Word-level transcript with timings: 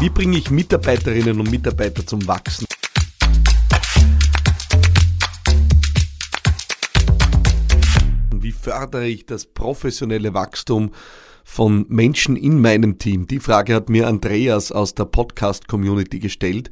Wie 0.00 0.08
bringe 0.08 0.38
ich 0.38 0.50
Mitarbeiterinnen 0.50 1.38
und 1.38 1.50
Mitarbeiter 1.50 2.06
zum 2.06 2.26
Wachsen? 2.26 2.64
Wie 8.34 8.52
fördere 8.52 9.06
ich 9.06 9.26
das 9.26 9.44
professionelle 9.44 10.32
Wachstum 10.32 10.92
von 11.44 11.84
Menschen 11.90 12.36
in 12.36 12.62
meinem 12.62 12.96
Team? 12.96 13.26
Die 13.26 13.40
Frage 13.40 13.74
hat 13.74 13.90
mir 13.90 14.08
Andreas 14.08 14.72
aus 14.72 14.94
der 14.94 15.04
Podcast-Community 15.04 16.18
gestellt. 16.18 16.70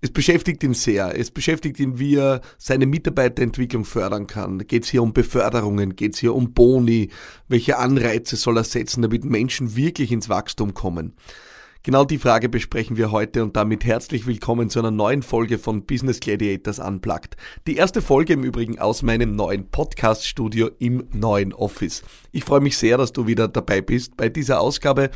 Es 0.00 0.10
beschäftigt 0.10 0.62
ihn 0.62 0.72
sehr. 0.72 1.18
Es 1.18 1.30
beschäftigt 1.30 1.78
ihn, 1.80 1.98
wie 1.98 2.14
er 2.14 2.40
seine 2.56 2.86
Mitarbeiterentwicklung 2.86 3.84
fördern 3.84 4.26
kann. 4.26 4.66
Geht 4.66 4.84
es 4.84 4.88
hier 4.88 5.02
um 5.02 5.12
Beförderungen? 5.12 5.96
Geht 5.96 6.14
es 6.14 6.20
hier 6.20 6.34
um 6.34 6.54
Boni? 6.54 7.10
Welche 7.46 7.76
Anreize 7.76 8.36
soll 8.36 8.56
er 8.56 8.64
setzen, 8.64 9.02
damit 9.02 9.26
Menschen 9.26 9.76
wirklich 9.76 10.12
ins 10.12 10.30
Wachstum 10.30 10.72
kommen? 10.72 11.12
Genau 11.86 12.06
die 12.06 12.16
Frage 12.16 12.48
besprechen 12.48 12.96
wir 12.96 13.12
heute 13.12 13.42
und 13.42 13.56
damit 13.56 13.84
herzlich 13.84 14.26
willkommen 14.26 14.70
zu 14.70 14.78
einer 14.78 14.90
neuen 14.90 15.22
Folge 15.22 15.58
von 15.58 15.84
Business 15.84 16.18
Gladiators 16.18 16.78
Unplugged. 16.78 17.36
Die 17.66 17.76
erste 17.76 18.00
Folge 18.00 18.32
im 18.32 18.42
Übrigen 18.42 18.78
aus 18.78 19.02
meinem 19.02 19.36
neuen 19.36 19.70
Podcast-Studio 19.70 20.70
im 20.78 21.06
neuen 21.12 21.52
Office. 21.52 22.02
Ich 22.32 22.44
freue 22.44 22.62
mich 22.62 22.78
sehr, 22.78 22.96
dass 22.96 23.12
du 23.12 23.26
wieder 23.26 23.48
dabei 23.48 23.82
bist 23.82 24.16
bei 24.16 24.30
dieser 24.30 24.60
Ausgabe 24.60 25.10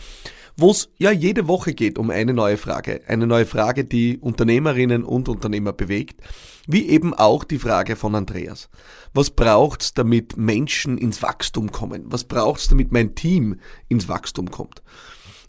wo 0.61 0.73
es 0.73 0.91
ja 0.99 1.13
jede 1.13 1.47
Woche 1.47 1.73
geht 1.73 1.99
um 1.99 2.11
eine 2.11 2.35
neue 2.35 2.57
Frage. 2.57 3.03
Eine 3.07 3.29
neue 3.29 3.47
Frage, 3.47 3.85
die 3.85 4.19
Unternehmerinnen 4.19 5.05
und 5.05 5.29
Unternehmer 5.29 5.73
bewegt, 5.73 6.21
wie 6.67 6.89
eben 6.89 7.15
auch 7.15 7.45
die 7.45 7.61
Frage 7.61 7.95
von 7.95 8.17
Andreas. 8.17 8.69
Was 9.15 9.31
braucht's, 9.31 9.95
damit 9.95 10.37
Menschen 10.37 10.99
ins 10.99 11.23
Wachstum 11.23 11.71
kommen? 11.71 12.07
Was 12.07 12.25
braucht's, 12.25 12.67
damit 12.67 12.91
mein 12.91 13.15
Team 13.15 13.61
ins 13.87 14.09
Wachstum 14.09 14.51
kommt? 14.51 14.83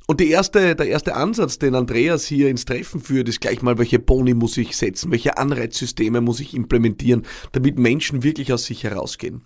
Und 0.09 0.19
die 0.19 0.31
erste, 0.31 0.75
der 0.75 0.87
erste 0.87 1.15
Ansatz, 1.15 1.59
den 1.59 1.75
Andreas 1.75 2.25
hier 2.25 2.49
ins 2.49 2.65
Treffen 2.65 2.99
führt, 2.99 3.29
ist 3.29 3.41
gleich 3.41 3.61
mal, 3.61 3.77
welche 3.77 3.99
Boni 3.99 4.33
muss 4.33 4.57
ich 4.57 4.75
setzen, 4.75 5.11
welche 5.11 5.37
Anreizsysteme 5.37 6.19
muss 6.19 6.39
ich 6.39 6.55
implementieren, 6.55 7.27
damit 7.51 7.77
Menschen 7.77 8.23
wirklich 8.23 8.51
aus 8.51 8.65
sich 8.65 8.83
herausgehen. 8.83 9.43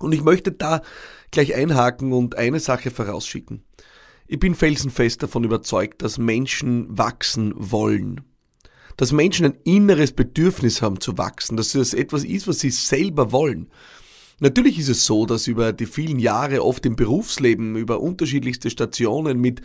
Und 0.00 0.12
ich 0.12 0.22
möchte 0.22 0.52
da 0.52 0.82
gleich 1.30 1.54
einhaken 1.54 2.12
und 2.12 2.36
eine 2.36 2.60
Sache 2.60 2.90
vorausschicken. 2.90 3.64
Ich 4.26 4.38
bin 4.38 4.54
felsenfest 4.54 5.22
davon 5.22 5.42
überzeugt, 5.42 6.02
dass 6.02 6.18
Menschen 6.18 6.86
wachsen 6.98 7.54
wollen. 7.56 8.20
Dass 8.98 9.10
Menschen 9.10 9.46
ein 9.46 9.58
inneres 9.64 10.12
Bedürfnis 10.12 10.82
haben 10.82 11.00
zu 11.00 11.16
wachsen, 11.16 11.56
dass 11.56 11.74
es 11.74 11.94
etwas 11.94 12.24
ist, 12.24 12.46
was 12.46 12.58
sie 12.58 12.68
selber 12.68 13.32
wollen. 13.32 13.70
Natürlich 14.40 14.78
ist 14.78 14.88
es 14.88 15.04
so, 15.04 15.26
dass 15.26 15.46
über 15.46 15.72
die 15.72 15.86
vielen 15.86 16.18
Jahre 16.18 16.64
oft 16.64 16.84
im 16.86 16.96
Berufsleben, 16.96 17.76
über 17.76 18.00
unterschiedlichste 18.00 18.70
Stationen 18.70 19.40
mit 19.40 19.62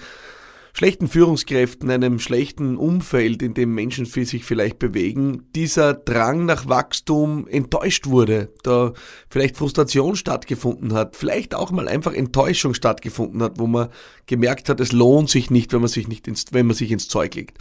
schlechten 0.74 1.08
Führungskräften, 1.08 1.90
einem 1.90 2.20
schlechten 2.20 2.78
Umfeld, 2.78 3.42
in 3.42 3.54
dem 3.54 3.74
Menschen 3.74 4.06
sich 4.06 4.46
vielleicht 4.46 4.80
bewegen, 4.80 5.50
dieser 5.56 5.94
Drang 5.94 6.46
nach 6.46 6.68
Wachstum 6.68 7.48
enttäuscht 7.48 8.08
wurde, 8.08 8.54
da 8.64 8.94
vielleicht 9.30 9.58
Frustration 9.58 10.16
stattgefunden 10.16 10.94
hat, 10.94 11.16
vielleicht 11.16 11.56
auch 11.56 11.72
mal 11.72 11.88
einfach 11.88 12.14
Enttäuschung 12.14 12.74
stattgefunden 12.74 13.42
hat, 13.42 13.60
wo 13.60 13.68
man 13.68 13.90
gemerkt 14.26 14.70
hat, 14.70 14.80
es 14.80 14.92
lohnt 14.92 15.30
sich 15.30 15.50
nicht, 15.50 15.74
wenn 15.74 15.82
man 15.82 15.90
sich 15.90 16.08
nicht 16.08 16.28
ins, 16.28 16.46
wenn 16.52 16.68
man 16.68 16.76
sich 16.76 16.92
ins 16.92 17.08
Zeug 17.08 17.36
legt. 17.36 17.58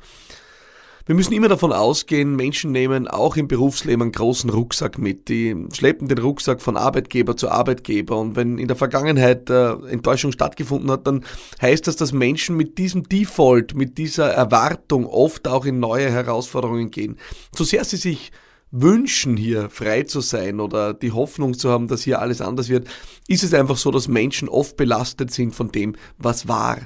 Wir 1.09 1.15
müssen 1.15 1.33
immer 1.33 1.49
davon 1.49 1.73
ausgehen, 1.73 2.37
Menschen 2.37 2.71
nehmen 2.71 3.09
auch 3.09 3.37
im 3.37 3.49
Berufsleben 3.49 4.03
einen 4.03 4.13
großen 4.13 4.51
Rucksack 4.51 4.99
mit. 4.99 5.31
Die 5.31 5.57
schleppen 5.73 6.07
den 6.07 6.19
Rucksack 6.19 6.61
von 6.61 6.77
Arbeitgeber 6.77 7.35
zu 7.35 7.51
Arbeitgeber. 7.51 8.19
Und 8.19 8.37
wenn 8.37 8.59
in 8.59 8.69
der 8.69 8.77
Vergangenheit 8.77 9.49
äh, 9.49 9.71
Enttäuschung 9.89 10.33
stattgefunden 10.33 10.91
hat, 10.91 11.07
dann 11.07 11.25
heißt 11.63 11.87
das, 11.87 11.97
dass 11.97 12.13
Menschen 12.13 12.59
mit 12.59 12.77
diesem 12.77 13.09
Default, 13.09 13.75
mit 13.75 13.97
dieser 13.97 14.31
Erwartung 14.31 15.07
oft 15.07 15.49
auch 15.49 15.65
in 15.65 15.81
neue 15.81 16.11
Herausforderungen 16.11 16.91
gehen. 16.91 17.17
So 17.57 17.65
sehr 17.65 17.85
sie 17.85 17.97
sich 17.97 18.31
wünschen, 18.71 19.39
hier 19.39 19.71
frei 19.71 20.03
zu 20.03 20.21
sein 20.21 20.61
oder 20.61 20.93
die 20.93 21.13
Hoffnung 21.13 21.55
zu 21.55 21.71
haben, 21.71 21.89
dass 21.89 22.03
hier 22.03 22.21
alles 22.21 22.43
anders 22.43 22.69
wird, 22.69 22.87
ist 23.29 23.45
es 23.45 23.55
einfach 23.55 23.79
so, 23.79 23.91
dass 23.91 24.09
Menschen 24.09 24.51
oft 24.51 24.77
belastet 24.77 25.31
sind 25.31 25.55
von 25.55 25.73
dem, 25.73 25.97
was 26.19 26.49
war. 26.49 26.77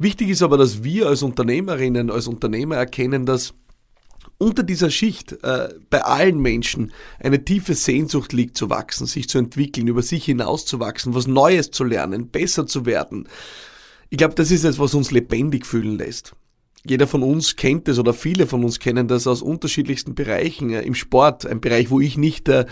Wichtig 0.00 0.30
ist 0.30 0.42
aber, 0.42 0.56
dass 0.56 0.82
wir 0.82 1.08
als 1.08 1.22
Unternehmerinnen, 1.22 2.10
als 2.10 2.26
Unternehmer 2.26 2.76
erkennen, 2.76 3.26
dass 3.26 3.52
unter 4.38 4.62
dieser 4.62 4.88
Schicht 4.88 5.32
äh, 5.42 5.68
bei 5.90 6.02
allen 6.02 6.38
Menschen 6.40 6.92
eine 7.18 7.44
tiefe 7.44 7.74
Sehnsucht 7.74 8.32
liegt 8.32 8.56
zu 8.56 8.70
wachsen, 8.70 9.06
sich 9.06 9.28
zu 9.28 9.36
entwickeln, 9.36 9.88
über 9.88 10.00
sich 10.00 10.24
hinauszuwachsen, 10.24 11.14
was 11.14 11.26
Neues 11.26 11.70
zu 11.70 11.84
lernen, 11.84 12.28
besser 12.28 12.66
zu 12.66 12.86
werden. 12.86 13.28
Ich 14.08 14.16
glaube, 14.16 14.34
das 14.36 14.50
ist 14.50 14.64
es, 14.64 14.78
was 14.78 14.94
uns 14.94 15.10
lebendig 15.10 15.66
fühlen 15.66 15.98
lässt. 15.98 16.32
Jeder 16.82 17.06
von 17.06 17.22
uns 17.22 17.56
kennt 17.56 17.86
es 17.86 17.98
oder 17.98 18.14
viele 18.14 18.46
von 18.46 18.64
uns 18.64 18.78
kennen 18.78 19.06
das 19.06 19.26
aus 19.26 19.42
unterschiedlichsten 19.42 20.14
Bereichen. 20.14 20.70
Im 20.70 20.94
Sport, 20.94 21.44
ein 21.44 21.60
Bereich, 21.60 21.90
wo 21.90 22.00
ich 22.00 22.16
nicht 22.16 22.48
äh, 22.48 22.64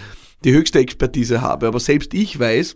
die 0.44 0.54
höchste 0.54 0.78
Expertise 0.78 1.42
habe, 1.42 1.66
aber 1.66 1.78
selbst 1.78 2.14
ich 2.14 2.38
weiß, 2.40 2.74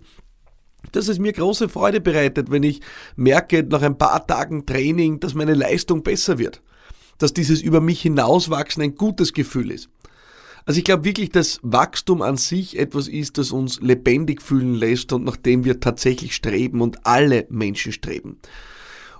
dass 0.90 1.08
es 1.08 1.18
mir 1.18 1.32
große 1.32 1.68
Freude 1.68 2.00
bereitet, 2.00 2.50
wenn 2.50 2.64
ich 2.64 2.80
merke 3.16 3.62
nach 3.62 3.82
ein 3.82 3.98
paar 3.98 4.26
Tagen 4.26 4.66
Training, 4.66 5.20
dass 5.20 5.34
meine 5.34 5.54
Leistung 5.54 6.02
besser 6.02 6.38
wird. 6.38 6.60
Dass 7.18 7.32
dieses 7.32 7.62
über 7.62 7.80
mich 7.80 8.02
hinauswachsen 8.02 8.82
ein 8.82 8.96
gutes 8.96 9.32
Gefühl 9.32 9.70
ist. 9.70 9.88
Also 10.64 10.78
ich 10.78 10.84
glaube 10.84 11.04
wirklich, 11.04 11.30
dass 11.30 11.58
Wachstum 11.62 12.22
an 12.22 12.36
sich 12.36 12.78
etwas 12.78 13.08
ist, 13.08 13.38
das 13.38 13.50
uns 13.50 13.80
lebendig 13.80 14.42
fühlen 14.42 14.74
lässt 14.74 15.12
und 15.12 15.24
nach 15.24 15.36
dem 15.36 15.64
wir 15.64 15.80
tatsächlich 15.80 16.34
streben 16.34 16.80
und 16.80 17.04
alle 17.06 17.46
Menschen 17.48 17.92
streben. 17.92 18.38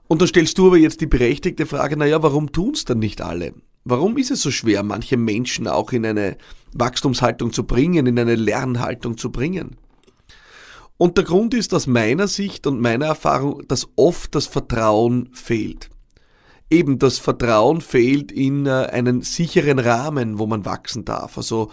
Und 0.07 0.23
da 0.23 0.27
stellst 0.27 0.59
du 0.59 0.69
aber 0.69 0.77
jetzt 0.77 1.01
die 1.01 1.07
berechtigte 1.07 1.67
Frage, 1.67 1.97
naja, 1.97 2.23
warum 2.23 2.53
tun 2.53 2.75
es 2.75 2.85
dann 2.85 2.99
nicht 2.99 3.23
alle? 3.23 3.55
Warum 3.85 4.17
ist 4.19 4.31
es 4.31 4.43
so 4.43 4.53
schwer, 4.53 4.85
manche 4.85 5.17
Menschen 5.17 5.67
auch 5.67 5.91
in 5.93 6.07
eine 6.07 6.37
Wachstumshaltung 6.73 7.53
zu 7.53 7.65
bringen, 7.65 8.07
in 8.07 8.19
eine 8.19 8.37
Lernhaltung 8.37 9.17
zu 9.17 9.33
bringen? 9.33 9.77
Und 11.03 11.17
der 11.17 11.25
Grund 11.25 11.53
ist 11.53 11.75
aus 11.75 11.89
meiner 11.89 12.29
Sicht 12.29 12.65
und 12.65 12.81
meiner 12.81 13.07
Erfahrung, 13.07 13.67
dass 13.67 13.89
oft 13.97 14.37
das 14.37 14.47
Vertrauen 14.47 15.31
fehlt. 15.33 15.91
Eben 16.71 17.01
das 17.01 17.19
Vertrauen 17.19 17.81
fehlt 17.81 18.31
in 18.31 18.67
äh, 18.67 18.87
einen 18.93 19.23
sicheren 19.23 19.81
Rahmen, 19.81 20.39
wo 20.39 20.47
man 20.47 20.65
wachsen 20.65 21.05
darf. 21.05 21.37
Also, 21.37 21.73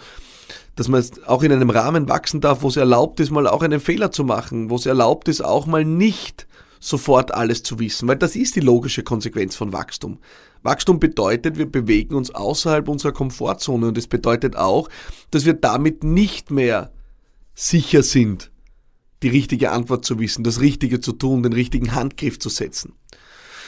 dass 0.74 0.88
man 0.88 1.04
auch 1.26 1.44
in 1.44 1.52
einem 1.52 1.70
Rahmen 1.70 2.08
wachsen 2.08 2.40
darf, 2.40 2.62
wo 2.62 2.66
es 2.66 2.76
erlaubt 2.76 3.20
ist, 3.20 3.30
mal 3.30 3.46
auch 3.46 3.62
einen 3.62 3.78
Fehler 3.78 4.10
zu 4.10 4.24
machen, 4.24 4.68
wo 4.68 4.74
es 4.74 4.86
erlaubt 4.86 5.28
ist, 5.28 5.42
auch 5.42 5.64
mal 5.64 5.84
nicht 5.84 6.48
sofort 6.80 7.32
alles 7.32 7.62
zu 7.62 7.78
wissen, 7.78 8.08
weil 8.08 8.16
das 8.16 8.34
ist 8.34 8.56
die 8.56 8.60
logische 8.60 9.04
Konsequenz 9.04 9.54
von 9.54 9.72
Wachstum. 9.72 10.18
Wachstum 10.64 10.98
bedeutet, 10.98 11.56
wir 11.56 11.70
bewegen 11.70 12.16
uns 12.16 12.34
außerhalb 12.34 12.88
unserer 12.88 13.12
Komfortzone 13.12 13.86
und 13.86 13.96
es 13.96 14.08
bedeutet 14.08 14.56
auch, 14.56 14.88
dass 15.30 15.44
wir 15.44 15.54
damit 15.54 16.02
nicht 16.02 16.50
mehr 16.50 16.90
sicher 17.54 18.02
sind 18.02 18.50
die 19.22 19.28
richtige 19.28 19.70
Antwort 19.70 20.04
zu 20.04 20.18
wissen, 20.18 20.44
das 20.44 20.60
Richtige 20.60 21.00
zu 21.00 21.12
tun, 21.12 21.42
den 21.42 21.52
richtigen 21.52 21.94
Handgriff 21.94 22.38
zu 22.38 22.48
setzen. 22.48 22.94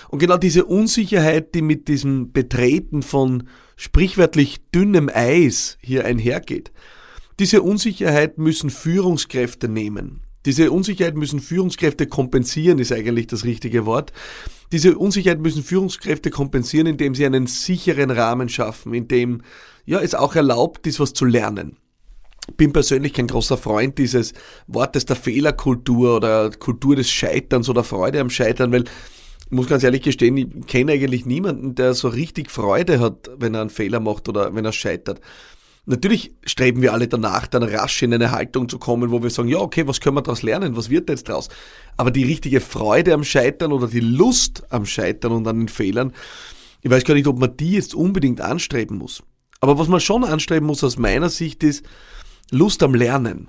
Und 0.09 0.19
genau 0.19 0.37
diese 0.37 0.65
Unsicherheit, 0.65 1.55
die 1.55 1.63
mit 1.63 1.89
diesem 1.89 2.33
Betreten 2.33 3.03
von 3.03 3.49
sprichwörtlich 3.77 4.61
dünnem 4.75 5.11
Eis 5.13 5.79
hier 5.81 6.05
einhergeht, 6.05 6.73
diese 7.39 7.63
Unsicherheit 7.63 8.39
müssen 8.39 8.71
Führungskräfte 8.71 9.69
nehmen. 9.69 10.21
Diese 10.45 10.71
Unsicherheit 10.71 11.17
müssen 11.17 11.41
Führungskräfte 11.41 12.07
kompensieren, 12.07 12.79
ist 12.79 12.93
eigentlich 12.93 13.29
das 13.29 13.45
richtige 13.45 13.87
Wort. 13.87 14.13
Diese 14.71 14.99
Unsicherheit 14.99 15.41
müssen 15.41 15.63
Führungskräfte 15.63 16.31
kompensieren, 16.31 16.89
indem 16.89 17.15
sie 17.15 17.25
einen 17.25 17.47
sicheren 17.47 18.11
Rahmen 18.11 18.49
schaffen, 18.49 18.93
in 18.93 19.09
dem 19.09 19.43
ja, 19.85 20.01
es 20.01 20.15
auch 20.15 20.35
erlaubt 20.35 20.87
ist, 20.87 21.01
was 21.01 21.15
zu 21.15 21.25
lernen 21.25 21.79
bin 22.57 22.73
persönlich 22.73 23.13
kein 23.13 23.29
großer 23.29 23.57
Freund 23.57 23.99
dieses 23.99 24.33
Wortes 24.67 25.07
der 25.07 25.17
Fehlerkultur 25.17 26.17
oder 26.17 26.51
Kultur 26.51 26.97
des 26.97 27.11
Scheiterns 27.11 27.69
oder 27.69 27.85
Freude 27.85 28.21
am 28.21 28.31
Scheitern, 28.31 28.73
weil 28.73 28.85
ich 28.85 29.51
muss 29.51 29.69
ganz 29.69 29.85
ehrlich 29.85 30.03
gestehen, 30.03 30.37
ich 30.37 30.67
kenne 30.67 30.93
eigentlich 30.93 31.27
niemanden, 31.27 31.75
der 31.75 31.95
so 31.95 32.09
richtig 32.09 32.51
Freude 32.51 33.01
hat, 33.01 33.31
wenn 33.37 33.55
er 33.55 33.61
einen 33.61 33.71
Fehler 33.71 34.01
macht 34.01 34.29
oder 34.29 34.55
wenn 34.55 34.65
er 34.65 34.73
scheitert. 34.73 35.21
Natürlich 35.85 36.33
streben 36.45 36.81
wir 36.81 36.93
alle 36.93 37.09
danach, 37.09 37.49
dann 37.49 37.65
rasch 37.65 38.03
in 38.03 38.15
eine 38.15 38.31
Haltung 38.31 38.69
zu 38.69 38.79
kommen, 38.79 39.11
wo 39.11 39.23
wir 39.23 39.31
sagen, 39.31 39.49
ja, 39.49 39.59
okay, 39.59 39.87
was 39.87 40.01
können 40.01 40.17
wir 40.17 40.23
daraus 40.23 40.43
lernen? 40.43 40.77
Was 40.77 40.91
wird 40.91 41.09
jetzt 41.11 41.29
daraus? 41.29 41.49
Aber 41.97 42.13
die 42.13 42.23
richtige 42.23 42.61
Freude 42.61 43.13
am 43.15 43.25
Scheitern 43.25 43.73
oder 43.73 43.89
die 43.89 44.01
Lust 44.01 44.63
am 44.71 44.87
Scheitern 44.87 45.33
und 45.33 45.47
an 45.49 45.59
den 45.59 45.69
Fehlern, 45.69 46.13
ich 46.83 46.91
weiß 46.91 47.05
gar 47.05 47.15
nicht, 47.15 47.27
ob 47.27 47.39
man 47.39 47.57
die 47.57 47.73
jetzt 47.73 47.95
unbedingt 47.95 48.41
anstreben 48.41 48.99
muss. 48.99 49.23
Aber 49.61 49.79
was 49.79 49.89
man 49.89 50.01
schon 50.01 50.25
anstreben 50.25 50.67
muss 50.67 50.83
aus 50.85 50.99
meiner 50.99 51.29
Sicht 51.29 51.63
ist, 51.63 51.85
Lust 52.55 52.83
am 52.83 52.95
Lernen, 52.95 53.49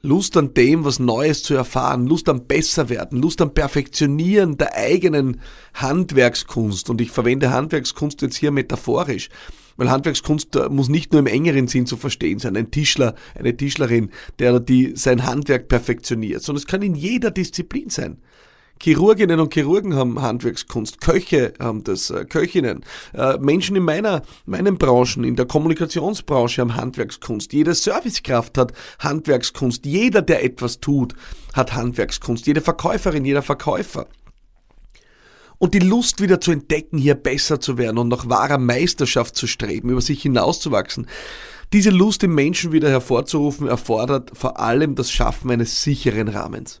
Lust 0.00 0.36
an 0.36 0.54
dem, 0.54 0.84
was 0.84 1.00
Neues 1.00 1.42
zu 1.42 1.54
erfahren, 1.54 2.06
Lust 2.06 2.28
am 2.28 2.46
Besserwerden, 2.46 3.20
Lust 3.20 3.40
am 3.40 3.52
Perfektionieren 3.52 4.56
der 4.56 4.76
eigenen 4.76 5.40
Handwerkskunst. 5.74 6.88
Und 6.88 7.00
ich 7.00 7.10
verwende 7.10 7.50
Handwerkskunst 7.50 8.22
jetzt 8.22 8.36
hier 8.36 8.52
metaphorisch, 8.52 9.28
weil 9.76 9.90
Handwerkskunst 9.90 10.54
äh, 10.54 10.68
muss 10.68 10.88
nicht 10.88 11.10
nur 11.10 11.18
im 11.18 11.26
engeren 11.26 11.66
Sinn 11.66 11.86
zu 11.86 11.96
verstehen 11.96 12.38
sein. 12.38 12.56
Ein 12.56 12.70
Tischler, 12.70 13.16
eine 13.34 13.56
Tischlerin, 13.56 14.12
der 14.38 14.60
die 14.60 14.92
sein 14.94 15.26
Handwerk 15.26 15.66
perfektioniert, 15.66 16.40
sondern 16.40 16.62
es 16.62 16.68
kann 16.68 16.82
in 16.82 16.94
jeder 16.94 17.32
Disziplin 17.32 17.90
sein. 17.90 18.18
Chirurginnen 18.80 19.40
und 19.40 19.52
Chirurgen 19.52 19.94
haben 19.94 20.20
Handwerkskunst, 20.20 21.00
Köche 21.00 21.52
haben 21.58 21.84
das, 21.84 22.10
äh, 22.10 22.24
Köchinnen, 22.24 22.84
äh, 23.14 23.38
Menschen 23.38 23.76
in 23.76 23.82
meiner, 23.82 24.22
meinen 24.46 24.78
Branchen, 24.78 25.24
in 25.24 25.36
der 25.36 25.46
Kommunikationsbranche 25.46 26.62
haben 26.62 26.76
Handwerkskunst, 26.76 27.52
jede 27.52 27.74
Servicekraft 27.74 28.58
hat 28.58 28.72
Handwerkskunst, 28.98 29.86
jeder, 29.86 30.22
der 30.22 30.44
etwas 30.44 30.80
tut, 30.80 31.14
hat 31.52 31.74
Handwerkskunst, 31.74 32.46
jede 32.46 32.60
Verkäuferin, 32.60 33.24
jeder 33.24 33.42
Verkäufer. 33.42 34.06
Und 35.58 35.74
die 35.74 35.80
Lust 35.80 36.20
wieder 36.20 36.40
zu 36.40 36.52
entdecken, 36.52 36.98
hier 36.98 37.16
besser 37.16 37.60
zu 37.60 37.78
werden 37.78 37.98
und 37.98 38.08
nach 38.08 38.28
wahrer 38.28 38.58
Meisterschaft 38.58 39.34
zu 39.34 39.48
streben, 39.48 39.90
über 39.90 40.00
sich 40.00 40.22
hinauszuwachsen, 40.22 41.08
diese 41.72 41.90
Lust 41.90 42.22
im 42.22 42.34
Menschen 42.34 42.72
wieder 42.72 42.88
hervorzurufen, 42.88 43.66
erfordert 43.66 44.30
vor 44.34 44.58
allem 44.58 44.94
das 44.94 45.10
Schaffen 45.10 45.50
eines 45.50 45.82
sicheren 45.82 46.28
Rahmens. 46.28 46.80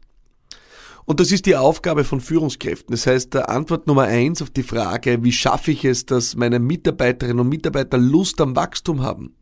Und 1.08 1.20
das 1.20 1.32
ist 1.32 1.46
die 1.46 1.56
Aufgabe 1.56 2.04
von 2.04 2.20
Führungskräften. 2.20 2.92
Das 2.92 3.06
heißt, 3.06 3.34
Antwort 3.34 3.86
Nummer 3.86 4.02
eins 4.02 4.42
auf 4.42 4.50
die 4.50 4.62
Frage, 4.62 5.24
wie 5.24 5.32
schaffe 5.32 5.70
ich 5.70 5.86
es, 5.86 6.04
dass 6.04 6.36
meine 6.36 6.58
Mitarbeiterinnen 6.58 7.40
und 7.40 7.48
Mitarbeiter 7.48 7.96
Lust 7.96 8.42
am 8.42 8.54
Wachstum 8.54 9.00
haben? 9.00 9.34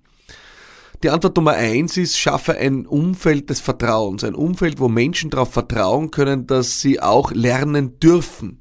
Die 1.03 1.11
Antwort 1.11 1.37
Nummer 1.37 1.55
eins 1.55 1.97
ist, 1.97 2.21
schaffe 2.21 2.57
ein 2.57 2.87
Umfeld 2.87 3.51
des 3.51 3.59
Vertrauens. 3.59 4.23
Ein 4.23 4.37
Umfeld, 4.37 4.79
wo 4.79 4.87
Menschen 4.87 5.29
darauf 5.29 5.53
vertrauen 5.53 6.13
können, 6.13 6.47
dass 6.47 6.81
sie 6.81 7.01
auch 7.01 7.33
lernen 7.33 7.99
dürfen. 7.99 8.61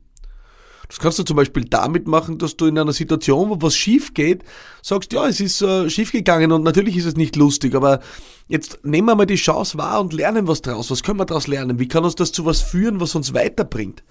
Das 0.88 1.00
kannst 1.00 1.20
du 1.20 1.24
zum 1.24 1.38
Beispiel 1.38 1.66
damit 1.66 2.08
machen, 2.08 2.38
dass 2.38 2.58
du 2.58 2.66
in 2.68 2.78
einer 2.78 2.94
Situation, 2.94 3.50
wo 3.50 3.62
was 3.62 3.76
schief 3.76 4.14
geht, 4.14 4.44
sagst, 4.82 5.14
ja, 5.14 5.28
es 5.28 5.40
ist 5.40 5.62
äh, 5.62 5.90
schief 5.90 6.12
gegangen 6.12 6.52
und 6.52 6.64
natürlich 6.64 6.98
ist 6.98 7.06
es 7.06 7.16
nicht 7.16 7.36
lustig, 7.36 7.76
aber 7.76 8.02
jetzt 8.48 8.80
nehmen 8.84 9.08
wir 9.08 9.16
mal 9.16 9.26
die 9.26 9.36
Chance 9.36 9.78
wahr 9.78 10.02
und 10.02 10.14
lernen 10.14 10.48
was 10.48 10.62
draus. 10.62 10.92
Was 10.92 11.04
können 11.04 11.20
wir 11.20 11.26
daraus 11.26 11.48
lernen? 11.48 11.80
Wie 11.80 11.88
kann 11.88 12.06
uns 12.06 12.16
das 12.16 12.32
zu 12.32 12.46
was 12.46 12.62
führen, 12.62 13.00
was 13.00 13.16
uns 13.16 13.34
weiterbringt? 13.34 14.04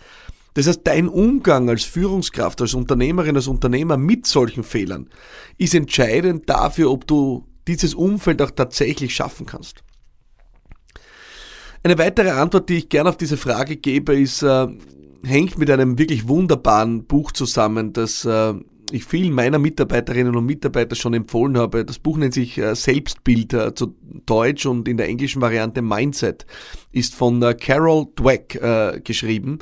Das 0.54 0.68
heißt, 0.68 0.82
dein 0.84 1.08
Umgang 1.08 1.68
als 1.68 1.82
Führungskraft, 1.82 2.60
als 2.60 2.74
Unternehmerin, 2.74 3.36
als 3.36 3.48
Unternehmer 3.48 3.96
mit 3.96 4.26
solchen 4.26 4.62
Fehlern 4.62 5.10
ist 5.58 5.74
entscheidend 5.74 6.48
dafür, 6.48 6.90
ob 6.90 7.06
du 7.06 7.46
dieses 7.66 7.94
Umfeld 7.94 8.40
auch 8.40 8.52
tatsächlich 8.52 9.14
schaffen 9.14 9.46
kannst. 9.46 9.82
Eine 11.82 11.98
weitere 11.98 12.30
Antwort, 12.30 12.68
die 12.68 12.78
ich 12.78 12.88
gerne 12.88 13.10
auf 13.10 13.16
diese 13.16 13.36
Frage 13.36 13.76
gebe, 13.76 14.18
ist, 14.18 14.42
äh, 14.42 14.68
hängt 15.24 15.58
mit 15.58 15.70
einem 15.70 15.98
wirklich 15.98 16.28
wunderbaren 16.28 17.04
Buch 17.04 17.32
zusammen, 17.32 17.92
das 17.92 18.24
äh, 18.24 18.54
ich 18.90 19.04
vielen 19.04 19.32
meiner 19.32 19.58
Mitarbeiterinnen 19.58 20.36
und 20.36 20.44
Mitarbeiter 20.44 20.94
schon 20.94 21.14
empfohlen 21.14 21.56
habe. 21.56 21.84
Das 21.84 21.98
Buch 21.98 22.16
nennt 22.16 22.34
sich 22.34 22.58
äh, 22.58 22.74
Selbstbild 22.74 23.52
äh, 23.52 23.74
zu 23.74 23.94
Deutsch 24.26 24.66
und 24.66 24.86
in 24.88 24.96
der 24.96 25.08
englischen 25.08 25.40
Variante 25.40 25.82
Mindset. 25.82 26.46
Ist 26.92 27.14
von 27.14 27.42
äh, 27.42 27.54
Carol 27.54 28.06
Dweck 28.14 28.54
äh, 28.56 29.00
geschrieben 29.00 29.58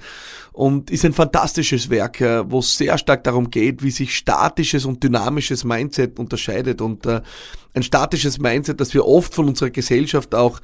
und 0.52 0.90
ist 0.90 1.04
ein 1.04 1.12
fantastisches 1.12 1.88
Werk, 1.88 2.20
äh, 2.20 2.50
wo 2.50 2.58
es 2.58 2.76
sehr 2.76 2.98
stark 2.98 3.24
darum 3.24 3.48
geht, 3.48 3.82
wie 3.82 3.90
sich 3.90 4.16
statisches 4.16 4.84
und 4.84 5.02
dynamisches 5.02 5.64
Mindset 5.64 6.18
unterscheidet. 6.18 6.80
Und 6.80 7.06
äh, 7.06 7.22
ein 7.74 7.82
statisches 7.82 8.38
Mindset, 8.38 8.80
das 8.80 8.92
wir 8.92 9.06
oft 9.06 9.34
von 9.34 9.48
unserer 9.48 9.70
Gesellschaft 9.70 10.34
auch 10.34 10.60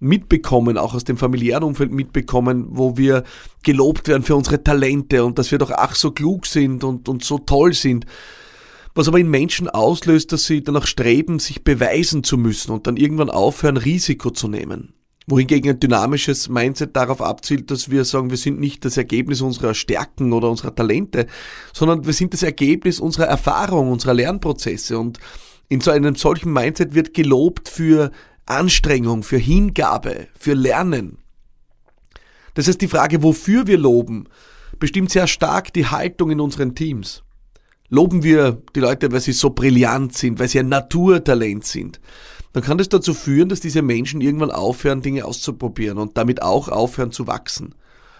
mitbekommen, 0.00 0.78
auch 0.78 0.94
aus 0.94 1.04
dem 1.04 1.16
familiären 1.16 1.64
Umfeld 1.64 1.92
mitbekommen, 1.92 2.66
wo 2.70 2.96
wir 2.96 3.24
gelobt 3.62 4.08
werden 4.08 4.22
für 4.22 4.36
unsere 4.36 4.62
Talente 4.62 5.24
und 5.24 5.38
dass 5.38 5.50
wir 5.50 5.58
doch 5.58 5.70
ach 5.70 5.94
so 5.94 6.10
klug 6.10 6.46
sind 6.46 6.84
und, 6.84 7.08
und 7.08 7.24
so 7.24 7.38
toll 7.38 7.72
sind. 7.72 8.06
Was 8.94 9.08
aber 9.08 9.18
in 9.18 9.28
Menschen 9.28 9.68
auslöst, 9.68 10.32
dass 10.32 10.46
sie 10.46 10.62
danach 10.62 10.86
streben, 10.86 11.38
sich 11.38 11.64
beweisen 11.64 12.22
zu 12.22 12.38
müssen 12.38 12.70
und 12.70 12.86
dann 12.86 12.96
irgendwann 12.96 13.30
aufhören, 13.30 13.76
Risiko 13.76 14.30
zu 14.30 14.46
nehmen. 14.46 14.94
Wohingegen 15.26 15.70
ein 15.70 15.80
dynamisches 15.80 16.50
Mindset 16.50 16.94
darauf 16.94 17.22
abzielt, 17.22 17.70
dass 17.70 17.90
wir 17.90 18.04
sagen, 18.04 18.30
wir 18.30 18.36
sind 18.36 18.60
nicht 18.60 18.84
das 18.84 18.98
Ergebnis 18.98 19.40
unserer 19.40 19.72
Stärken 19.72 20.32
oder 20.34 20.50
unserer 20.50 20.74
Talente, 20.74 21.26
sondern 21.72 22.04
wir 22.04 22.12
sind 22.12 22.34
das 22.34 22.42
Ergebnis 22.42 23.00
unserer 23.00 23.24
Erfahrung, 23.24 23.90
unserer 23.90 24.14
Lernprozesse. 24.14 24.98
Und 24.98 25.18
in 25.68 25.80
so 25.80 25.90
einem 25.90 26.14
solchen 26.14 26.52
Mindset 26.52 26.94
wird 26.94 27.14
gelobt 27.14 27.70
für 27.70 28.10
Anstrengung, 28.46 29.22
für 29.22 29.38
Hingabe, 29.38 30.28
für 30.38 30.54
Lernen. 30.54 31.18
Das 32.54 32.68
heißt, 32.68 32.80
die 32.80 32.88
Frage, 32.88 33.22
wofür 33.22 33.66
wir 33.66 33.78
loben, 33.78 34.28
bestimmt 34.78 35.10
sehr 35.10 35.26
stark 35.26 35.72
die 35.72 35.86
Haltung 35.86 36.30
in 36.30 36.40
unseren 36.40 36.74
Teams. 36.74 37.22
Loben 37.88 38.22
wir 38.22 38.62
die 38.74 38.80
Leute, 38.80 39.12
weil 39.12 39.20
sie 39.20 39.32
so 39.32 39.50
brillant 39.50 40.16
sind, 40.16 40.38
weil 40.38 40.48
sie 40.48 40.58
ein 40.58 40.68
Naturtalent 40.68 41.64
sind, 41.64 42.00
dann 42.52 42.62
kann 42.62 42.78
das 42.78 42.88
dazu 42.88 43.14
führen, 43.14 43.48
dass 43.48 43.60
diese 43.60 43.82
Menschen 43.82 44.20
irgendwann 44.20 44.50
aufhören, 44.50 45.02
Dinge 45.02 45.24
auszuprobieren 45.24 45.98
und 45.98 46.16
damit 46.16 46.40
auch 46.40 46.68
aufhören 46.68 47.10
zu 47.12 47.26
wachsen. 47.26 47.74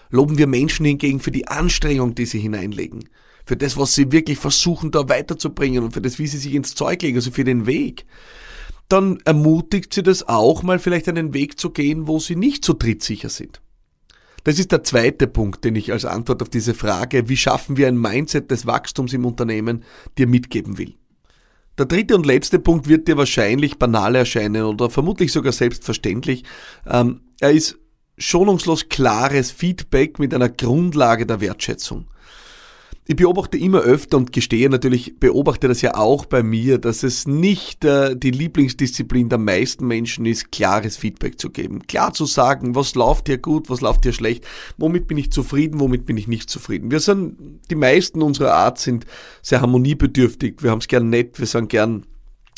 Loben 0.09 0.37
wir 0.37 0.47
Menschen 0.47 0.85
hingegen 0.85 1.19
für 1.19 1.31
die 1.31 1.47
Anstrengung, 1.47 2.15
die 2.15 2.25
sie 2.25 2.39
hineinlegen, 2.39 3.09
für 3.45 3.55
das, 3.55 3.77
was 3.77 3.95
sie 3.95 4.11
wirklich 4.11 4.37
versuchen, 4.37 4.91
da 4.91 5.07
weiterzubringen 5.07 5.83
und 5.83 5.93
für 5.93 6.01
das, 6.01 6.19
wie 6.19 6.27
sie 6.27 6.37
sich 6.37 6.53
ins 6.53 6.75
Zeug 6.75 7.01
legen, 7.01 7.17
also 7.17 7.31
für 7.31 7.43
den 7.43 7.65
Weg 7.65 8.05
dann 8.89 9.19
ermutigt 9.25 9.93
sie 9.93 10.03
das 10.03 10.27
auch 10.27 10.63
mal 10.63 10.79
vielleicht 10.79 11.09
einen 11.09 11.33
Weg 11.33 11.59
zu 11.59 11.71
gehen, 11.71 12.07
wo 12.07 12.19
sie 12.19 12.35
nicht 12.35 12.63
so 12.65 12.73
trittsicher 12.73 13.29
sind. 13.29 13.61
Das 14.43 14.59
ist 14.59 14.71
der 14.71 14.83
zweite 14.83 15.25
Punkt, 15.25 15.65
den 15.65 15.75
ich 15.75 15.91
als 15.91 16.05
Antwort 16.05 16.43
auf 16.43 16.49
diese 16.49 16.75
Frage, 16.75 17.29
wie 17.29 17.37
schaffen 17.37 17.77
wir 17.77 17.87
ein 17.87 17.99
Mindset 17.99 18.51
des 18.51 18.67
Wachstums 18.67 19.11
im 19.13 19.25
Unternehmen, 19.25 19.83
dir 20.19 20.27
mitgeben 20.27 20.77
will. 20.77 20.93
Der 21.79 21.87
dritte 21.87 22.15
und 22.15 22.25
letzte 22.25 22.59
Punkt 22.59 22.87
wird 22.87 23.07
dir 23.07 23.17
wahrscheinlich 23.17 23.79
banal 23.79 24.15
erscheinen 24.15 24.63
oder 24.63 24.89
vermutlich 24.89 25.31
sogar 25.31 25.51
selbstverständlich. 25.51 26.43
Ähm, 26.85 27.21
er 27.39 27.51
ist 27.51 27.77
schonungslos 28.17 28.87
klares 28.87 29.51
Feedback 29.51 30.19
mit 30.19 30.33
einer 30.33 30.49
Grundlage 30.49 31.25
der 31.25 31.41
Wertschätzung. 31.41 32.07
Ich 33.07 33.15
beobachte 33.15 33.59
immer 33.59 33.81
öfter 33.81 34.17
und 34.17 34.31
gestehe 34.31 34.67
natürlich, 34.67 35.19
beobachte 35.19 35.67
das 35.67 35.83
ja 35.83 35.93
auch 35.93 36.25
bei 36.25 36.41
mir, 36.41 36.79
dass 36.79 37.03
es 37.03 37.27
nicht 37.27 37.85
äh, 37.85 38.17
die 38.17 38.31
Lieblingsdisziplin 38.31 39.29
der 39.29 39.37
meisten 39.37 39.85
Menschen 39.85 40.25
ist, 40.25 40.51
klares 40.51 40.97
Feedback 40.97 41.39
zu 41.39 41.51
geben. 41.51 41.85
Klar 41.85 42.13
zu 42.13 42.25
sagen, 42.25 42.73
was 42.73 42.95
läuft 42.95 43.27
hier 43.27 43.37
gut, 43.37 43.69
was 43.69 43.81
läuft 43.81 44.03
hier 44.03 44.13
schlecht, 44.13 44.43
womit 44.77 45.05
bin 45.05 45.19
ich 45.19 45.31
zufrieden, 45.31 45.79
womit 45.79 46.07
bin 46.07 46.17
ich 46.17 46.27
nicht 46.27 46.49
zufrieden. 46.49 46.89
Wir 46.89 46.99
sind, 46.99 47.59
die 47.69 47.75
meisten 47.75 48.23
unserer 48.23 48.53
Art 48.55 48.79
sind 48.79 49.05
sehr 49.43 49.61
harmoniebedürftig, 49.61 50.63
wir 50.63 50.71
haben 50.71 50.79
es 50.79 50.87
gern 50.87 51.07
nett, 51.11 51.37
wir 51.37 51.45
sind 51.45 51.69
gern 51.69 52.07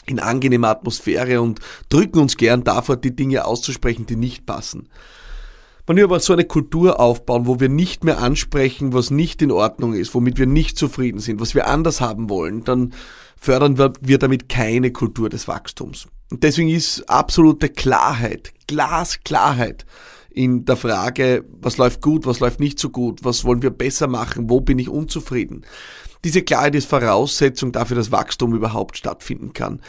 in 0.06 0.20
angenehmer 0.20 0.70
Atmosphäre 0.70 1.42
und 1.42 1.60
drücken 1.90 2.20
uns 2.20 2.38
gern 2.38 2.64
davor, 2.64 2.96
die 2.96 3.14
Dinge 3.14 3.44
auszusprechen, 3.44 4.06
die 4.06 4.16
nicht 4.16 4.46
passen. 4.46 4.88
Wenn 5.88 5.96
wir 5.96 6.04
aber 6.04 6.20
so 6.20 6.34
eine 6.34 6.44
Kultur 6.44 7.00
aufbauen, 7.00 7.48
wo 7.48 7.62
wir 7.62 7.70
nicht 7.70 8.04
mehr 8.04 8.20
ansprechen, 8.20 8.92
was 8.92 9.10
nicht 9.10 9.42
in 9.42 9.52
Ordnung 9.52 9.94
ist, 9.94 10.14
womit 10.14 10.38
wir 10.38 10.46
nicht 10.46 10.78
zufrieden 10.78 11.20
sind, 11.20 11.40
was 11.40 11.56
wir 11.56 11.68
anders 11.68 12.02
haben 12.02 12.30
wollen, 12.30 12.66
dann 12.66 12.94
fördern 13.38 13.78
wir 14.02 14.18
damit 14.18 14.50
keine 14.50 14.92
Kultur 14.92 15.30
des 15.30 15.48
Wachstums. 15.48 16.10
Und 16.30 16.44
deswegen 16.44 16.68
ist 16.68 17.10
absolute 17.10 17.70
Klarheit, 17.70 18.52
Glasklarheit 18.68 19.86
in 20.30 20.66
der 20.66 20.76
Frage, 20.76 21.46
was 21.62 21.78
läuft 21.78 22.02
gut, 22.02 22.26
was 22.26 22.42
läuft 22.42 22.60
nicht 22.60 22.80
so 22.80 22.90
gut, 22.90 23.24
was 23.24 23.46
wollen 23.46 23.62
wir 23.62 23.70
besser 23.70 24.08
machen, 24.08 24.50
wo 24.50 24.60
bin 24.60 24.80
ich 24.80 24.90
unzufrieden. 24.90 25.66
Diese 26.26 26.42
Klarheit 26.42 26.76
ist 26.76 26.90
Voraussetzung 26.90 27.72
dafür, 27.72 27.96
dass 27.96 28.12
Wachstum 28.12 28.54
überhaupt 28.54 28.98
stattfinden 28.98 29.54
kann. 29.54 29.82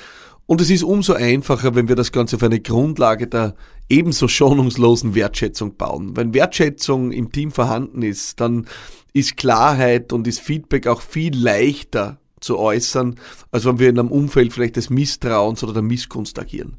Und 0.48 0.62
es 0.62 0.70
ist 0.70 0.82
umso 0.82 1.12
einfacher, 1.12 1.74
wenn 1.74 1.88
wir 1.88 1.94
das 1.94 2.10
Ganze 2.10 2.36
auf 2.36 2.42
eine 2.42 2.58
Grundlage 2.58 3.26
der 3.26 3.54
ebenso 3.90 4.28
schonungslosen 4.28 5.14
Wertschätzung 5.14 5.76
bauen. 5.76 6.16
Wenn 6.16 6.32
Wertschätzung 6.32 7.12
im 7.12 7.30
Team 7.30 7.50
vorhanden 7.50 8.00
ist, 8.00 8.40
dann 8.40 8.66
ist 9.12 9.36
Klarheit 9.36 10.10
und 10.10 10.26
ist 10.26 10.40
Feedback 10.40 10.86
auch 10.86 11.02
viel 11.02 11.36
leichter 11.36 12.18
zu 12.40 12.58
äußern, 12.58 13.16
als 13.50 13.66
wenn 13.66 13.78
wir 13.78 13.90
in 13.90 13.98
einem 13.98 14.10
Umfeld 14.10 14.54
vielleicht 14.54 14.76
des 14.76 14.88
Misstrauens 14.88 15.62
oder 15.62 15.74
der 15.74 15.82
Missgunst 15.82 16.38
agieren. 16.38 16.78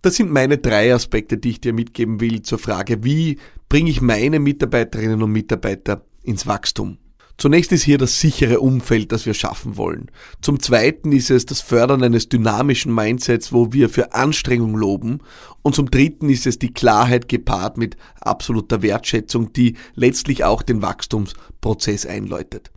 Das 0.00 0.14
sind 0.14 0.32
meine 0.32 0.56
drei 0.56 0.94
Aspekte, 0.94 1.36
die 1.36 1.50
ich 1.50 1.60
dir 1.60 1.74
mitgeben 1.74 2.22
will 2.22 2.40
zur 2.40 2.58
Frage, 2.58 3.04
wie 3.04 3.36
bringe 3.68 3.90
ich 3.90 4.00
meine 4.00 4.38
Mitarbeiterinnen 4.38 5.22
und 5.22 5.32
Mitarbeiter 5.32 6.02
ins 6.22 6.46
Wachstum. 6.46 6.96
Zunächst 7.38 7.70
ist 7.72 7.82
hier 7.82 7.98
das 7.98 8.18
sichere 8.18 8.60
Umfeld, 8.60 9.12
das 9.12 9.26
wir 9.26 9.34
schaffen 9.34 9.76
wollen. 9.76 10.10
Zum 10.40 10.58
Zweiten 10.58 11.12
ist 11.12 11.30
es 11.30 11.44
das 11.44 11.60
Fördern 11.60 12.02
eines 12.02 12.30
dynamischen 12.30 12.94
Mindsets, 12.94 13.52
wo 13.52 13.74
wir 13.74 13.90
für 13.90 14.14
Anstrengung 14.14 14.74
loben. 14.74 15.18
Und 15.60 15.74
zum 15.74 15.90
Dritten 15.90 16.30
ist 16.30 16.46
es 16.46 16.58
die 16.58 16.72
Klarheit 16.72 17.28
gepaart 17.28 17.76
mit 17.76 17.96
absoluter 18.20 18.80
Wertschätzung, 18.80 19.52
die 19.52 19.76
letztlich 19.94 20.44
auch 20.44 20.62
den 20.62 20.80
Wachstumsprozess 20.80 22.06
einläutet. 22.06 22.70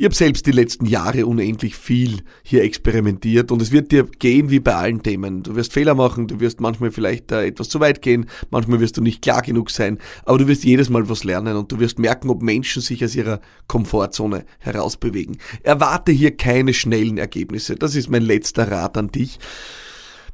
Ich 0.00 0.04
habe 0.04 0.14
selbst 0.14 0.46
die 0.46 0.52
letzten 0.52 0.86
Jahre 0.86 1.26
unendlich 1.26 1.74
viel 1.74 2.20
hier 2.44 2.62
experimentiert 2.62 3.50
und 3.50 3.60
es 3.60 3.72
wird 3.72 3.90
dir 3.90 4.04
gehen 4.04 4.48
wie 4.48 4.60
bei 4.60 4.76
allen 4.76 5.02
Themen. 5.02 5.42
Du 5.42 5.56
wirst 5.56 5.72
Fehler 5.72 5.96
machen, 5.96 6.28
du 6.28 6.38
wirst 6.38 6.60
manchmal 6.60 6.92
vielleicht 6.92 7.32
etwas 7.32 7.68
zu 7.68 7.80
weit 7.80 8.00
gehen, 8.00 8.26
manchmal 8.50 8.78
wirst 8.78 8.96
du 8.96 9.02
nicht 9.02 9.22
klar 9.22 9.42
genug 9.42 9.72
sein, 9.72 9.98
aber 10.24 10.38
du 10.38 10.46
wirst 10.46 10.62
jedes 10.62 10.88
Mal 10.88 11.08
was 11.08 11.24
lernen 11.24 11.56
und 11.56 11.72
du 11.72 11.80
wirst 11.80 11.98
merken, 11.98 12.30
ob 12.30 12.42
Menschen 12.42 12.80
sich 12.80 13.04
aus 13.04 13.16
ihrer 13.16 13.40
Komfortzone 13.66 14.44
herausbewegen. 14.60 15.38
Erwarte 15.64 16.12
hier 16.12 16.36
keine 16.36 16.74
schnellen 16.74 17.18
Ergebnisse. 17.18 17.74
Das 17.74 17.96
ist 17.96 18.08
mein 18.08 18.22
letzter 18.22 18.70
Rat 18.70 18.96
an 18.96 19.08
dich. 19.08 19.40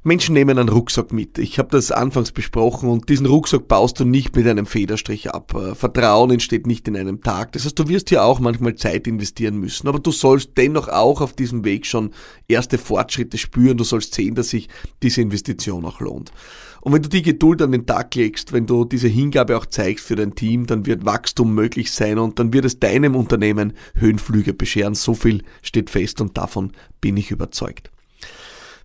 Menschen 0.07 0.35
nehmen 0.35 0.59
einen 0.59 0.69
Rucksack 0.69 1.15
mit. 1.15 1.39
Ich 1.39 1.59
habe 1.59 1.71
das 1.71 1.91
anfangs 1.91 2.31
besprochen 2.31 2.91
und 2.91 3.09
diesen 3.09 3.25
Rucksack 3.25 3.69
baust 3.69 3.99
du 3.99 4.05
nicht 4.05 4.37
mit 4.37 4.47
einem 4.47 4.67
Federstrich 4.67 5.31
ab. 5.31 5.55
Äh, 5.55 5.75
Vertrauen 5.75 6.31
entsteht 6.31 6.67
nicht 6.67 6.87
in 6.87 6.97
einem 6.99 7.23
Tag. 7.23 7.53
Das 7.53 7.65
heißt, 7.65 7.79
du 7.79 7.89
wirst 7.89 8.11
hier 8.11 8.23
auch 8.23 8.39
manchmal 8.39 8.75
Zeit 8.75 9.07
investieren 9.07 9.57
müssen. 9.57 9.89
Aber 9.89 9.99
du 9.99 10.13
sollst 10.13 10.51
dennoch 10.59 10.89
auch 10.89 11.23
auf 11.23 11.33
diesem 11.33 11.65
Weg 11.65 11.87
schon 11.87 12.11
erste 12.49 12.77
Fortschritte 12.77 13.39
spüren. 13.39 13.79
Du 13.79 13.85
sollst 13.85 14.13
sehen, 14.13 14.35
dass 14.35 14.51
sich 14.51 14.69
diese 15.03 15.23
Investition 15.23 15.87
auch 15.87 16.01
lohnt. 16.01 16.33
Und 16.83 16.93
wenn 16.93 17.01
du 17.01 17.09
die 17.09 17.23
Geduld 17.23 17.63
an 17.63 17.73
den 17.73 17.87
Tag 17.87 18.15
legst, 18.15 18.53
wenn 18.53 18.67
du 18.67 18.85
diese 18.85 19.09
Hingabe 19.09 19.57
auch 19.57 19.65
zeigst 19.65 20.07
für 20.07 20.17
dein 20.17 20.35
Team, 20.35 20.67
dann 20.67 20.85
wird 20.85 21.07
Wachstum 21.07 21.55
möglich 21.55 21.91
sein 21.91 22.19
und 22.19 22.39
dann 22.39 22.53
wird 22.53 22.67
es 22.67 22.79
deinem 22.79 23.17
Unternehmen 23.17 23.73
Höhenflüge 23.95 24.53
bescheren. 24.53 24.95
So 24.95 25.15
viel 25.15 25.45
steht 25.63 25.89
fest 25.89 26.21
und 26.21 26.37
davon 26.37 26.73
bin 27.01 27.17
ich 27.17 27.31
überzeugt. 27.31 27.94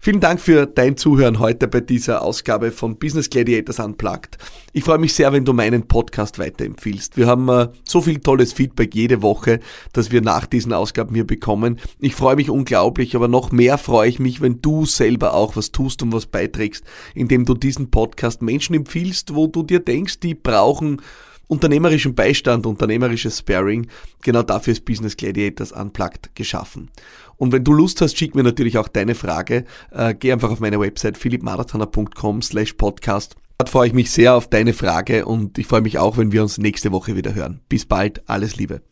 Vielen 0.02 0.22
Dank 0.22 0.40
für 0.40 0.66
dein 0.66 0.96
Zuhören 0.96 1.40
heute 1.40 1.68
bei 1.68 1.82
dieser 1.82 2.22
Ausgabe 2.22 2.72
von 2.72 2.98
Business 2.98 3.30
Gladiators 3.30 3.80
Unplugged. 3.80 4.38
Ich 4.72 4.86
freue 4.86 4.98
mich 4.98 5.14
sehr, 5.14 5.34
wenn 5.34 5.44
du 5.44 5.52
meinen 5.52 5.90
Podcast 5.90 6.40
weiterempfiehlst. 6.40 7.18
Wir 7.18 7.28
haben 7.28 7.50
äh, 7.50 7.68
so 7.84 8.00
viel 8.00 8.20
tolles 8.20 8.54
Feedback 8.54 8.96
jede 8.96 9.22
Woche, 9.22 9.60
das 9.92 10.10
wir 10.10 10.22
nach 10.22 10.46
diesen 10.46 10.72
Ausgaben 10.72 11.16
hier 11.16 11.28
bekommen. 11.28 11.82
Ich 12.00 12.16
freue 12.16 12.38
mich 12.38 12.50
unglaublich, 12.50 13.14
aber 13.14 13.28
noch 13.28 13.52
mehr 13.52 13.78
freue 13.78 14.08
ich 14.08 14.20
mich, 14.20 14.40
wenn 14.40 14.62
du 14.62 14.86
selber 14.86 15.34
auch 15.34 15.58
was 15.58 15.74
tust 15.74 16.02
und 16.02 16.14
was 16.14 16.28
beiträgst, 16.28 16.86
indem 17.14 17.44
du 17.44 17.54
diesen 17.54 17.92
Podcast 17.92 18.42
Menschen 18.42 18.76
empfiehlst, 18.76 19.36
wo 19.36 19.48
du 19.48 19.64
dir 19.64 19.82
denkst, 19.82 20.22
die 20.22 20.34
brauchen 20.34 21.02
unternehmerischen 21.50 22.16
Beistand, 22.16 22.66
unternehmerisches 22.66 23.40
Sparing. 23.40 23.88
Genau 24.22 24.44
dafür 24.44 24.72
ist 24.72 24.86
Business 24.86 25.18
Gladiators 25.18 25.74
Unplugged 25.74 26.34
geschaffen. 26.36 26.90
Und 27.36 27.52
wenn 27.52 27.64
du 27.64 27.74
Lust 27.74 28.02
hast, 28.02 28.18
schick 28.18 28.36
mir 28.36 28.44
natürlich 28.44 28.78
auch 28.78 28.88
deine 28.88 29.16
Frage. 29.16 29.66
Äh, 29.92 30.14
geh 30.14 30.32
einfach 30.32 30.52
auf 30.52 30.60
meine 30.60 30.80
Website 30.80 31.18
philippmarathoner.com 31.18 32.42
slash 32.42 32.74
podcast. 32.74 33.36
Dort 33.58 33.70
freue 33.70 33.88
ich 33.88 33.94
mich 33.94 34.12
sehr 34.12 34.36
auf 34.36 34.48
deine 34.48 34.74
Frage 34.74 35.26
und 35.26 35.58
ich 35.58 35.68
freue 35.68 35.82
mich 35.82 35.98
auch, 35.98 36.18
wenn 36.18 36.32
wir 36.32 36.44
uns 36.44 36.58
nächste 36.58 36.92
Woche 36.92 37.18
wieder 37.18 37.34
hören. 37.34 37.60
Bis 37.68 37.86
bald, 37.86 38.30
alles 38.30 38.56
Liebe. 38.56 38.89